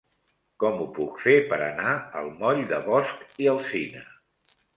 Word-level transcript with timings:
Com 0.61 0.79
ho 0.85 0.87
puc 0.95 1.19
fer 1.25 1.35
per 1.51 1.59
anar 1.65 1.91
al 2.23 2.31
moll 2.41 2.63
de 2.73 2.81
Bosch 2.89 3.45
i 3.45 3.53
Alsina? 3.55 4.05